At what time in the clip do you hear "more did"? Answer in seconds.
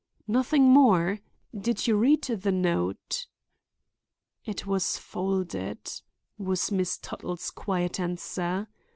0.63-1.85